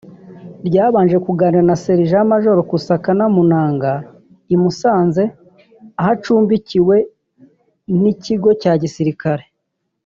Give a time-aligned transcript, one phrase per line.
[0.67, 3.91] ryabanje kuganira na Sergent majoro Kusakana Munanga
[4.55, 5.23] imusanze
[5.99, 6.95] aho acumbikiwe
[7.99, 9.43] n’ikigo cya gisirikare